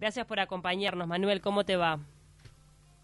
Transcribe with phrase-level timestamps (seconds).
[0.00, 1.42] Gracias por acompañarnos, Manuel.
[1.42, 2.00] ¿Cómo te va?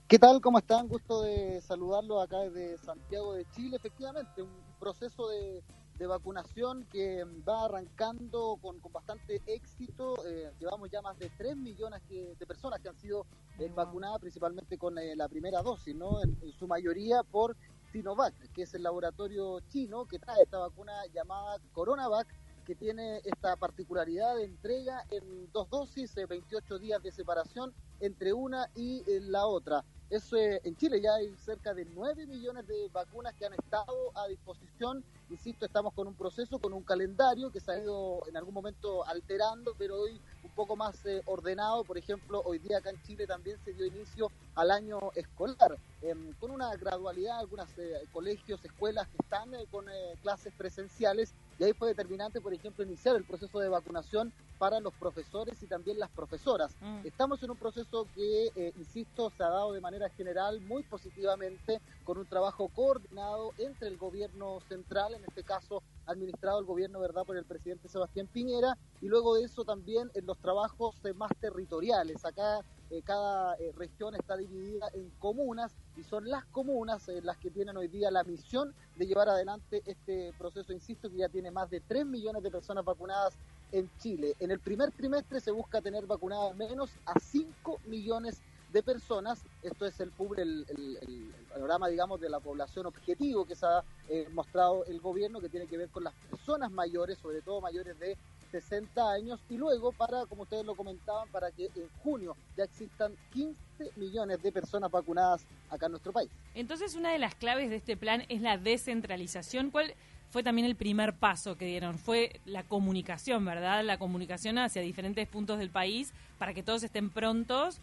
[0.09, 0.41] ¿Qué tal?
[0.41, 0.89] ¿Cómo están?
[0.89, 3.77] Gusto de saludarlo acá desde Santiago de Chile.
[3.77, 4.49] Efectivamente, un
[4.81, 5.63] proceso de,
[6.07, 10.15] vacunación que va arrancando con, bastante éxito.
[10.27, 13.27] Eh, llevamos ya más de 3 millones de personas que han sido
[13.59, 16.23] eh, vacunadas, principalmente con eh, la primera dosis, ¿no?
[16.23, 17.59] En, su mayoría por
[17.93, 22.27] Sinovac, que es el laboratorio chino que trae esta vacuna llamada CoronaVac,
[22.67, 28.69] que tiene esta particularidad de entrega en dos dosis, 28 días de separación entre una
[28.75, 29.85] y la otra.
[30.09, 34.29] Eso, en Chile ya hay cerca de 9 millones de vacunas que han estado a
[34.29, 35.03] disposición.
[35.31, 39.05] Insisto, estamos con un proceso, con un calendario que se ha ido en algún momento
[39.05, 41.83] alterando, pero hoy un poco más eh, ordenado.
[41.83, 46.33] Por ejemplo, hoy día acá en Chile también se dio inicio al año escolar, em,
[46.35, 49.87] con una gradualidad, algunos eh, colegios, escuelas que están eh, con
[50.23, 54.95] clases presenciales y ahí fue determinante, por ejemplo, iniciar el proceso de vacunación para los
[54.95, 56.75] profesores y también las profesoras.
[56.81, 57.07] Mm.
[57.07, 61.81] Estamos en un proceso que, eh, insisto, se ha dado de manera general muy positivamente,
[62.05, 67.25] con un trabajo coordinado entre el gobierno central, en este caso administrado el gobierno, ¿verdad?,
[67.25, 71.31] por el presidente Sebastián Piñera, y luego de eso también en los trabajos eh, más
[71.41, 72.25] territoriales.
[72.25, 72.61] Acá
[72.91, 77.89] eh, cada región está dividida en comunas y son las comunas las que tienen hoy
[77.89, 82.07] día la misión de llevar adelante este proceso, insisto, que ya tiene más de 3
[82.07, 83.35] millones de personas vacunadas
[83.73, 84.35] en Chile.
[84.41, 88.41] En el primer trimestre se busca tener vacunadas menos a 5 millones
[88.73, 89.43] de personas.
[89.63, 94.29] Esto es el, el, el, panorama, digamos, de la población objetivo que se ha eh,
[94.33, 98.17] mostrado el gobierno, que tiene que ver con las personas mayores, sobre todo mayores de
[98.51, 103.17] 60 años, y luego para, como ustedes lo comentaban, para que en junio ya existan
[103.33, 103.57] 15
[103.97, 106.31] millones de personas vacunadas acá en nuestro país.
[106.55, 109.71] Entonces, una de las claves de este plan es la descentralización.
[109.71, 109.95] ¿Cuál
[110.31, 113.85] fue también el primer paso que dieron, fue la comunicación, ¿verdad?
[113.85, 117.81] La comunicación hacia diferentes puntos del país para que todos estén prontos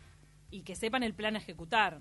[0.51, 1.99] y que sepan el plan a ejecutar.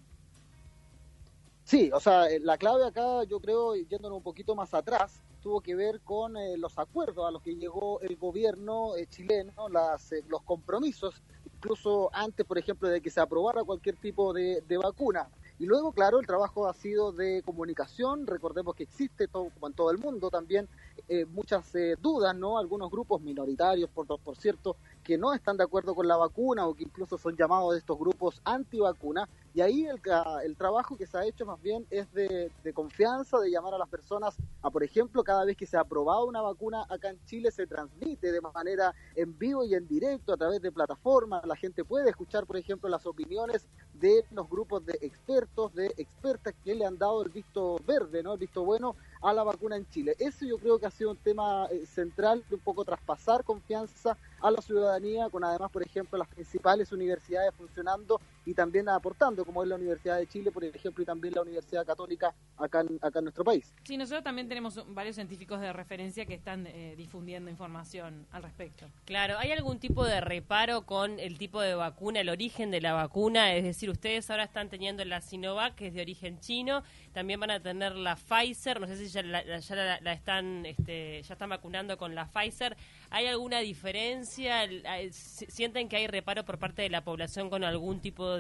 [1.65, 5.61] Sí, o sea, eh, la clave acá, yo creo, yéndonos un poquito más atrás, tuvo
[5.61, 10.11] que ver con eh, los acuerdos a los que llegó el gobierno eh, chileno, las,
[10.29, 11.23] los compromisos,
[11.55, 15.29] incluso antes, por ejemplo, de que se aprobara cualquier tipo de, de vacuna.
[15.63, 18.27] Y luego, claro, el trabajo ha sido de comunicación.
[18.27, 20.69] Recordemos que existe, todo, como en todo el mundo, también
[21.09, 22.59] eh, muchas eh, dudas, ¿no?
[22.59, 26.75] Algunos grupos minoritarios, por, por cierto, que no están de acuerdo con la vacuna o
[26.75, 29.29] que incluso son llamados de estos grupos antivacuna.
[29.55, 30.01] Y ahí el,
[30.45, 33.79] el trabajo que se ha hecho más bien es de, de, confianza, de llamar a
[33.79, 37.23] las personas a, por ejemplo, cada vez que se ha aprobado una vacuna acá en
[37.27, 41.45] Chile se transmite de manera en vivo y en directo a través de plataformas.
[41.47, 46.55] La gente puede escuchar, por ejemplo, las opiniones de los grupos de expertos, de expertas
[46.65, 48.35] que le han dado el visto verde, ¿no?
[48.35, 50.17] El visto bueno a la vacuna en Chile.
[50.19, 54.17] Eso yo creo que ha sido un tema eh, central de un poco traspasar confianza
[54.41, 59.63] a la ciudadanía, con además, por ejemplo, las principales universidades funcionando y también aportando, como
[59.63, 63.21] es la Universidad de Chile, por ejemplo, y también la Universidad Católica acá en, acá
[63.21, 63.73] en nuestro país.
[63.85, 68.87] Sí, nosotros también tenemos varios científicos de referencia que están eh, difundiendo información al respecto.
[69.05, 72.93] Claro, ¿hay algún tipo de reparo con el tipo de vacuna, el origen de la
[72.93, 73.55] vacuna?
[73.55, 76.83] Es decir, ustedes ahora están teniendo la Sinovac, que es de origen chino,
[77.13, 81.23] también van a tener la Pfizer, no sé si ya la, ya la, están, este,
[81.23, 82.77] ya están vacunando con la Pfizer.
[83.11, 84.69] ¿Hay alguna diferencia?
[85.11, 88.32] ¿Sienten que hay reparo por parte de la población con algún tipo de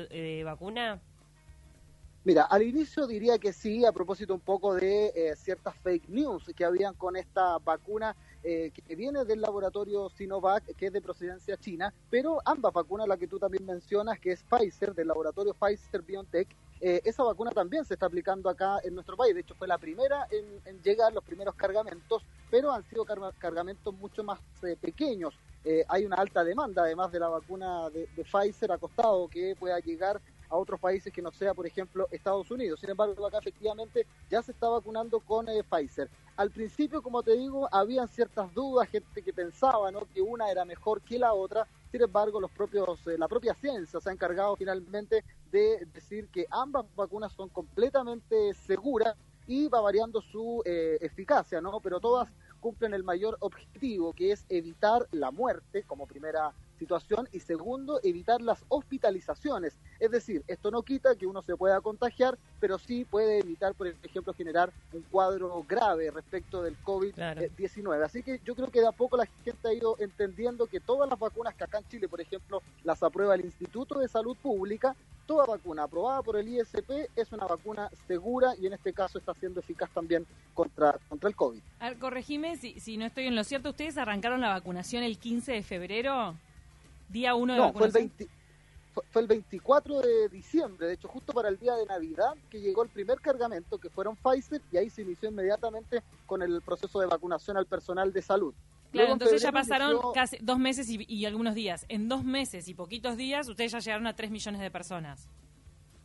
[0.44, 1.00] vacuna?
[2.24, 6.44] Mira, al inicio diría que sí, a propósito un poco de eh, ciertas fake news
[6.54, 8.14] que habían con esta vacuna
[8.44, 13.16] eh, que viene del laboratorio Sinovac, que es de procedencia china, pero ambas vacunas, la
[13.16, 16.48] que tú también mencionas, que es Pfizer, del laboratorio Pfizer BioNTech,
[16.84, 19.32] eh, esa vacuna también se está aplicando acá en nuestro país.
[19.36, 23.04] De hecho, fue la primera en, llegar, los primeros cargamentos, pero han sido
[23.38, 25.32] cargamentos mucho más eh, pequeños.
[25.64, 29.78] Eh, hay una alta demanda, además de la vacuna de, de Pfizer, acostado que pueda
[29.78, 32.80] llegar a otros países que no sea, por ejemplo, Estados Unidos.
[32.80, 36.10] Sin embargo, acá efectivamente ya se está vacunando con Pfizer.
[36.36, 40.00] Al principio, como te digo, habían ciertas dudas, gente que pensaba ¿no?
[40.12, 44.00] que una era mejor que la otra, sin embargo, los propios, eh, la propia ciencia
[44.00, 49.14] se ha encargado finalmente de decir que ambas vacunas son completamente seguras
[49.46, 51.80] y va variando su eh, eficacia, ¿no?
[51.80, 52.30] Pero todas
[52.60, 58.40] cumplen el mayor objetivo, que es evitar la muerte como primera situación y segundo, evitar
[58.42, 59.78] las hospitalizaciones.
[60.00, 63.86] Es decir, esto no quita que uno se pueda contagiar, pero sí puede evitar, por
[63.86, 68.04] ejemplo, generar un cuadro grave respecto del COVID-19.
[68.04, 71.08] Así que yo creo que de a poco la gente ha ido entendiendo que todas
[71.08, 74.96] las vacunas que acá en Chile, por ejemplo, las aprueba el Instituto de Salud Pública,
[75.26, 79.34] toda vacuna aprobada por el ISP es una vacuna segura y en este caso está
[79.34, 81.60] siendo eficaz también contra, contra el COVID.
[81.80, 85.52] A corregime si, si no estoy en lo cierto, ¿ustedes arrancaron la vacunación el 15
[85.52, 86.34] de febrero?
[87.12, 88.10] Día 1 de no, Fue el,
[89.10, 92.82] fue el 24 de diciembre, de hecho justo para el día de Navidad, que llegó
[92.82, 97.06] el primer cargamento, que fueron Pfizer, y ahí se inició inmediatamente con el proceso de
[97.06, 98.54] vacunación al personal de salud.
[98.92, 101.86] Claro, entonces ya pasaron casi dos meses y, algunos días.
[101.88, 105.30] En dos meses y poquitos días, ustedes ya llegaron a 3 millones de personas.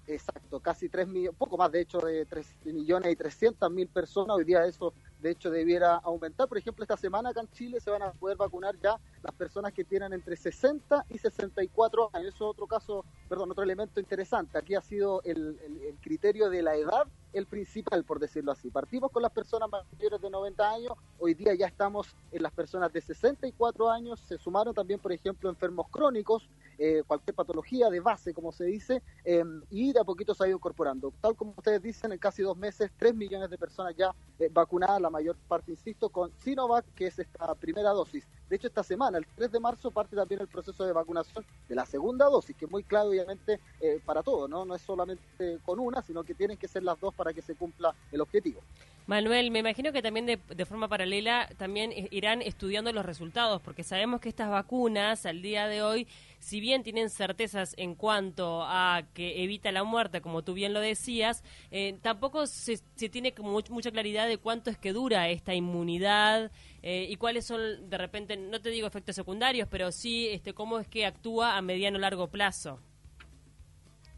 [0.08, 4.38] Exacto, casi 3 millones, poco más de hecho de 3 millones y 300 mil personas.
[4.38, 6.48] Hoy día eso de hecho debiera aumentar.
[6.48, 9.74] Por ejemplo, esta semana acá en Chile se van a poder vacunar ya las personas
[9.74, 12.34] que tienen entre 60 y 64 años.
[12.36, 14.58] Eso es otro caso, perdón, otro elemento interesante.
[14.58, 15.58] Aquí ha sido el,
[16.02, 18.70] criterio de la edad el principal, por decirlo así.
[18.72, 22.92] Partimos con las personas mayores de 90 años, hoy día ya estamos en las personas
[22.92, 26.50] de 64 años, se sumaron también, por ejemplo, enfermos crónicos,
[26.80, 30.48] eh, cualquier patología de base, como se dice, em, y de a poquito se ha
[30.48, 31.14] ido incorporando.
[31.22, 35.02] Tal como ustedes dicen, en casi dos meses, 3 millones de personas ya eh, vacunadas,
[35.08, 38.28] la mayor parte, insisto, con Sinovac, que es esta primera dosis.
[38.50, 41.76] De hecho, esta semana, el 3 de marzo, parte también el proceso de vacunación de
[41.76, 44.66] la segunda dosis, que es muy claro, obviamente, eh, para todo, ¿no?
[44.66, 47.56] No es solamente con una, sino que tienen que ser las dos para que se
[47.56, 48.62] cumpla el objetivo.
[49.08, 54.20] Manuel, me imagino que también de, forma paralela también irán estudiando los resultados, porque sabemos
[54.20, 56.08] que estas vacunas al día de hoy,
[56.40, 60.82] si bien tienen certezas en cuanto a que evita la muerte, como tú bien lo
[60.82, 61.42] decías,
[61.72, 62.80] eh, tampoco se,
[63.10, 66.52] tiene como mucha claridad de cuánto es que dura esta inmunidad
[66.90, 70.80] eh, y cuáles son, de repente, no te digo efectos secundarios, pero sí este, cómo
[70.80, 72.80] es que actúa a mediano o largo plazo.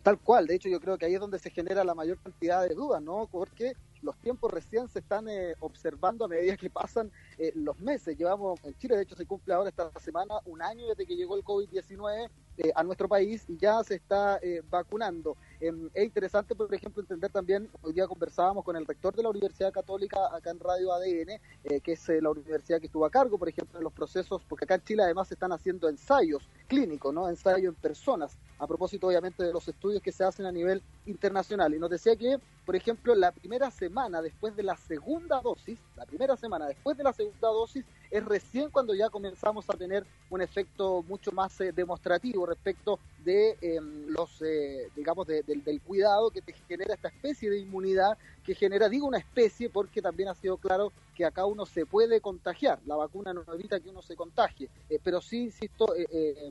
[0.03, 2.61] Tal cual, de hecho yo creo que ahí es donde se genera la mayor cantidad
[2.61, 3.27] de dudas, ¿no?
[3.31, 3.73] Porque
[4.03, 8.17] los tiempos recién se están eh, observando a medida que pasan eh, los meses.
[8.17, 11.37] Llevamos, en Chile de hecho se cumple ahora esta semana un año desde que llegó
[11.37, 14.39] el COVID-19 eh, a nuestro país y ya se está
[14.69, 15.37] vacunando.
[15.61, 19.29] Em, es interesante, por ejemplo, entender también, hoy día conversábamos con el rector de la
[19.29, 21.39] Universidad Católica acá en Radio ADN,
[21.81, 24.75] que es la universidad que estuvo a cargo, por ejemplo, de los procesos, porque acá
[24.75, 27.29] en Chile además se están haciendo ensayos clínicos, ¿no?
[27.29, 31.73] Ensayos en personas, a propósito obviamente de los estudios que se hacen a nivel internacional.
[31.73, 36.05] Y nos decía que, por ejemplo, la primera semana después de la segunda dosis, la
[36.05, 40.41] primera semana después de la segunda dosis, es recién cuando ya comenzamos a tener un
[40.41, 42.99] efecto mucho más eh, demostrativo respecto
[43.31, 48.89] em, los, eh, digamos, del cuidado que te genera esta especie de inmunidad que genera,
[48.89, 52.95] digo una especie porque también ha sido claro que acá uno se puede contagiar, la
[52.95, 55.93] vacuna no evita que uno se contagie, eh, pero sí, insisto,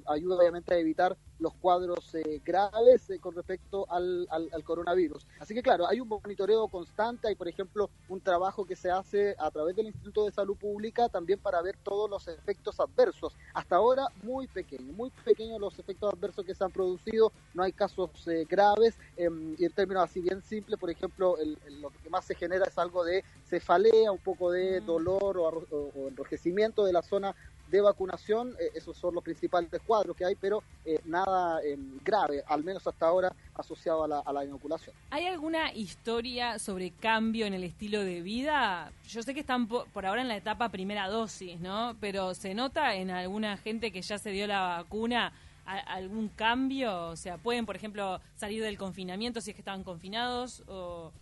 [0.07, 2.13] ayuda obviamente a evitar los cuadros
[2.45, 4.29] graves con respecto al,
[4.65, 5.27] coronavirus.
[5.41, 9.35] Así que claro, hay un monitoreo constante, hay por ejemplo un trabajo que se hace
[9.39, 13.35] a través del Instituto de Salud Pública también para ver todos los efectos adversos.
[13.55, 17.73] Hasta ahora muy pequeños, muy pequeños los efectos adversos que se han producido, no hay
[17.73, 21.37] casos eh, graves em, y en términos así bien simples, por ejemplo,
[21.81, 24.87] lo que más se genera es algo de cefalea, un poco de mm.
[24.87, 27.35] dolor o enrojecimiento de la zona
[27.71, 32.43] de vacunación, eh, esos son los principales cuadros que hay, pero eh, nada em, grave,
[32.47, 34.95] al menos hasta ahora asociado a la, a la, inoculación.
[35.11, 38.93] ¿Hay alguna historia sobre cambio en el estilo de vida?
[39.09, 41.97] Yo sé que están por, ahora en la etapa primera dosis, ¿no?
[42.01, 45.33] Pero ¿se nota en alguna gente que ya se dio la vacuna
[45.69, 47.09] algún cambio?
[47.09, 50.63] O sea, ¿pueden, por ejemplo, salir del confinamiento si es que estaban confinados?
[50.67, 51.13] ¿O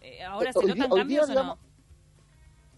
[0.00, 1.58] eh, ahora se notan cambios o no?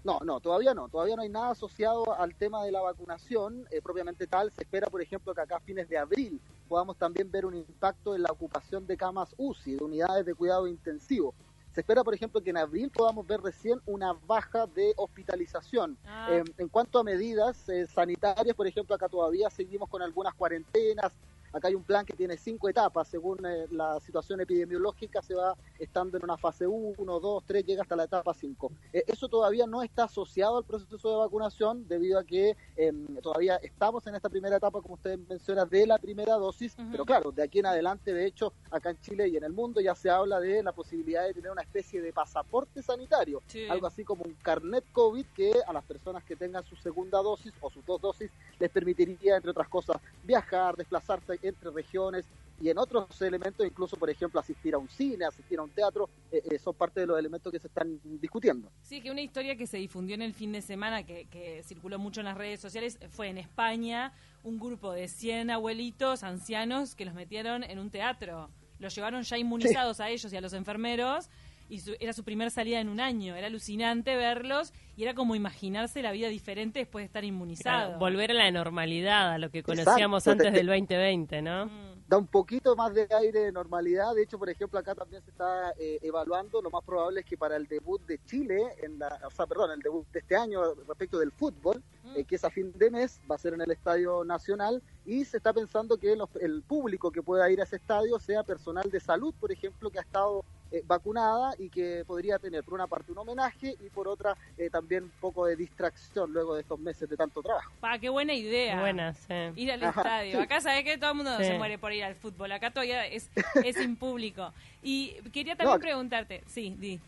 [0.05, 0.89] No, no, todavía no.
[0.89, 4.53] Todavía no hay nada asociado al tema de la vacunación eh, propiamente tal.
[4.53, 8.15] Se espera, por ejemplo, que acá a fines de abril podamos también ver un impacto
[8.15, 11.35] en la ocupación de camas UCI, de unidades de cuidado intensivo.
[11.75, 15.99] Se espera, por ejemplo, que en abril podamos ver recién una baja de hospitalización.
[16.07, 16.29] Ah.
[16.31, 21.13] Em, en cuanto a medidas eh, sanitarias, por ejemplo, acá todavía seguimos con algunas cuarentenas,
[21.55, 25.57] Acá hay un plan que tiene cinco etapas, según eh, la situación epidemiológica se va
[25.79, 28.73] estando en una fase 1, 2, 3, llega hasta la etapa 5.
[28.93, 33.55] Eh, eso todavía no está asociado al proceso de vacunación debido a que em, todavía
[33.63, 37.45] estamos en esta primera etapa, como usted menciona, de la primera dosis, pero claro, de
[37.45, 40.41] aquí en adelante, de hecho, acá en Chile y en el mundo ya se habla
[40.41, 44.85] de la posibilidad de tener una especie de pasaporte sanitario, algo así como un carnet
[44.91, 48.71] COVID que a las personas que tengan su segunda dosis o sus dos dosis les
[48.71, 52.27] permitiría, entre otras cosas, viajar, desplazarse entre regiones
[52.61, 56.09] y en otros elementos, incluso, por ejemplo, asistir a un cine, asistir a un teatro,
[56.31, 58.71] eh, eh, son parte de los elementos que se están discutiendo.
[58.83, 61.99] Sí, que una historia que se difundió en el fin de semana, que, que circuló
[61.99, 64.13] mucho en las redes sociales, fue en España
[64.45, 68.51] un grupo de 100 abuelitos, ancianos, que los metieron en un teatro.
[68.79, 71.29] Los llevaron ya inmunizados a ellos y a los enfermeros
[71.75, 73.35] y era su primera salida en un año.
[73.35, 77.99] Era alucinante verlos y era como imaginarse la vida diferente después de estar inmunizado.
[77.99, 81.67] volver a la normalidad, a lo que conocíamos antes del 2020, ¿no?
[81.67, 81.95] Mm.
[82.07, 84.15] Da un poquito más de aire de normalidad.
[84.15, 86.61] De hecho, por ejemplo, acá también se está eh, evaluando.
[86.63, 89.71] Lo más probable es que para el debut de Chile, en la, o sea, perdón,
[89.73, 92.23] el debut de este año respecto del fútbol, mm.
[92.25, 95.37] que es a fin de mes, va a ser en el Estadio Nacional y se
[95.37, 99.35] está pensando que el público que pueda ir a ese estadio sea personal de salud,
[99.39, 100.45] por ejemplo, que ha estado
[100.75, 104.69] eh, vacunada y que podría tener por una parte un homenaje y por otra eh,
[104.71, 107.71] también un poco de distracción luego de estos meses de tanto trabajo.
[107.79, 108.81] Pa, qué buena idea.
[108.81, 109.15] Buena,
[109.55, 110.41] Ir al estadio.
[110.41, 112.51] Acá sabes que todo el mundo se muere por ir al fútbol.
[112.51, 113.31] Acá todavía es,
[113.65, 114.53] es sin público.
[114.83, 117.01] Y quería también preguntarte, sí, di.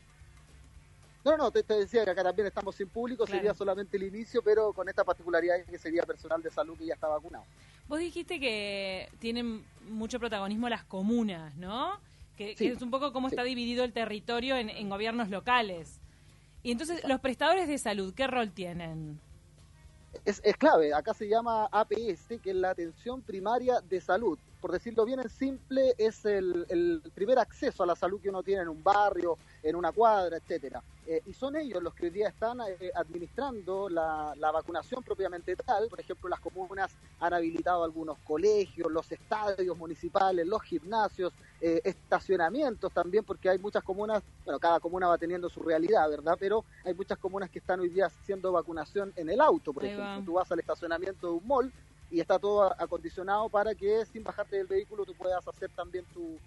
[1.26, 4.72] No, no, te, decía que acá también estamos sin público, sería solamente el inicio, pero
[4.72, 7.44] con esta particularidad que sería personal de salud que ya está vacunado.
[7.88, 11.98] Vos dijiste que tienen mucho protagonismo las comunas, ¿no?
[12.36, 16.00] que, es un poco cómo está dividido el territorio en, gobiernos locales.
[16.62, 19.18] Y entonces, los prestadores de salud, ¿qué rol tienen?
[20.24, 24.38] Es, es, clave, acá se llama APS, que es la atención primaria de salud.
[24.66, 28.42] Por decirlo bien en simple, es el, el primer acceso a la salud que uno
[28.42, 30.82] tiene en un barrio, en una cuadra, etcétera.
[31.06, 35.86] Eh, y son ellos los que hoy día están eh, administrando la, vacunación propiamente tal.
[35.88, 42.92] Por ejemplo, las comunas han habilitado algunos colegios, los estadios municipales, los gimnasios, eh, estacionamientos
[42.92, 46.36] también, porque hay muchas comunas, bueno, cada comuna va teniendo su realidad, ¿verdad?
[46.40, 50.24] Pero hay muchas comunas que están hoy día haciendo vacunación en el auto, por ejemplo.
[50.24, 51.72] Tú vas al estacionamiento de un mall
[52.10, 56.38] y está todo acondicionado para que sin bajarte del vehículo tú puedas hacer también tu,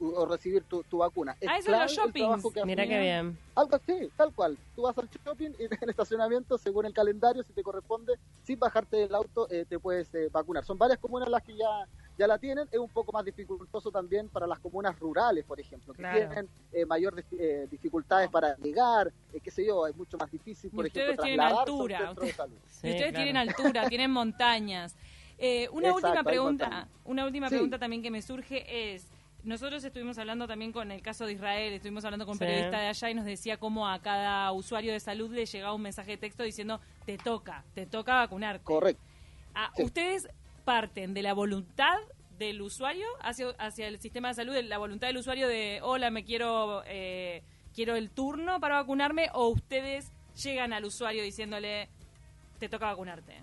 [0.00, 1.36] o recibir tu, vacuna.
[1.40, 2.44] Es ah, eso los shoppings.
[2.64, 3.38] Mira qué bien.
[3.54, 4.56] Algo así, tal cual.
[4.74, 8.58] Tú vas al shopping y en el estacionamiento, según el calendario, si te corresponde, sin
[8.58, 10.64] bajarte del auto, eh, te puedes eh, vacunar.
[10.64, 11.86] Son varias comunas las que ya
[12.18, 15.92] ya la tienen, es un poco más dificultoso también para las comunas rurales, por ejemplo,
[15.92, 17.22] que tienen eh, mayor
[17.70, 23.14] dificultades para llegar, qué sé yo, es mucho más difícil, por ejemplo, tienen altura, ustedes
[23.14, 24.96] tienen altura, tienen montañas.
[25.72, 29.06] una última pregunta, una última pregunta también que me surge es,
[29.46, 32.88] nosotros estuvimos hablando también con el caso de Israel, estuvimos hablando con un periodista de
[32.88, 36.16] allá y nos decía cómo a cada usuario de salud le llegaba un mensaje de
[36.16, 38.64] texto diciendo te toca, te toca vacunarte.
[38.64, 39.02] Correcto.
[39.54, 40.28] Ah, ¿Ustedes
[40.66, 41.96] parten de la voluntad
[42.38, 46.10] del usuario hacia, hacia el sistema de salud, de la voluntad del usuario de hola,
[46.10, 47.42] me quiero, eh,
[47.72, 50.10] quiero el turno para vacunarme o ustedes
[50.42, 51.88] llegan al usuario diciéndole
[52.58, 53.42] te toca vacunarte?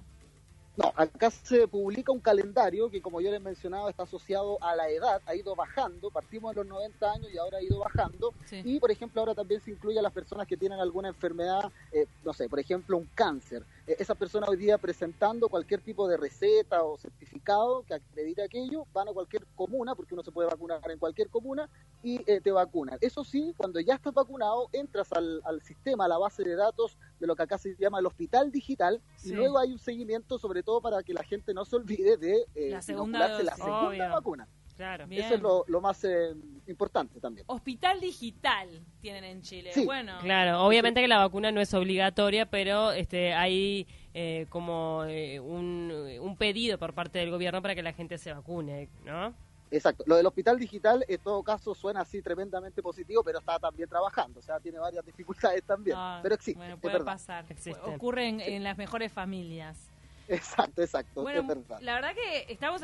[0.75, 4.89] No, acá se publica un calendario que, como yo les mencionaba, está asociado a la
[4.89, 8.34] edad, ha ido bajando, partimos en los 90 años y ahora ha ido bajando.
[8.51, 12.08] Y, por ejemplo, ahora también se incluye a las personas que tienen alguna enfermedad, eh,
[12.25, 13.63] no sé, por ejemplo, un cáncer.
[13.86, 18.86] Eh, esa persona hoy día presentando cualquier tipo de receta o certificado que acredite aquello,
[18.94, 21.70] van a cualquier comuna, porque uno se puede vacunar en cualquier comuna,
[22.02, 22.98] y eh, te vacunan.
[23.02, 26.98] Eso sí, cuando ya estás vacunado, entras al, al, sistema, a la base de datos
[27.20, 30.63] de lo que acá se llama el hospital digital, y luego hay un seguimiento, sobre
[30.63, 34.48] todo para que la gente no se olvide de eh, la segunda, la segunda vacuna.
[34.75, 36.34] Claro, Eso es lo, más eh,
[36.68, 37.46] importante también.
[37.48, 38.70] Hospital digital
[39.01, 39.72] tienen en Chile.
[39.86, 40.18] Bueno.
[40.22, 45.92] Claro, obviamente que la vacuna no es obligatoria, pero este hay eh, como eh, un,
[46.20, 49.34] un pedido por parte del gobierno para que la gente se vacune, ¿no?
[49.74, 50.03] Exacto.
[50.06, 54.39] Lo del hospital digital, en todo caso, suena así tremendamente positivo, pero está también trabajando.
[54.39, 55.98] O sea, tiene varias dificultades también.
[56.00, 56.60] Ah, pero existe.
[56.60, 57.46] Bueno, puede pasar.
[57.86, 59.89] Ocurre en, las mejores familias.
[60.27, 61.22] Exacto, exacto.
[61.22, 61.46] Bueno,
[61.82, 62.82] la verdad que estamos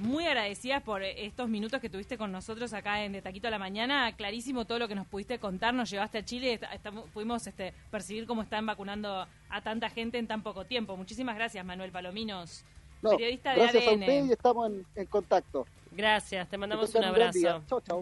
[0.00, 3.58] muy agradecidas por estos minutos que tuviste con nosotros acá en De Taquito a la
[3.58, 4.14] Mañana.
[4.16, 5.74] Clarísimo todo lo que nos pudiste contar.
[5.74, 6.58] Nos llevaste a Chile.
[7.12, 10.96] pudimos este, percibir cómo están vacunando a tanta gente en tan poco tiempo.
[10.96, 12.64] Muchísimas gracias, Manuel Palominos,
[13.02, 13.90] periodista de gracias ADN.
[13.90, 15.66] a usted y estamos en, en contacto.
[15.92, 17.62] Gracias, te mandamos un abrazo.
[17.68, 17.96] Chau, chau.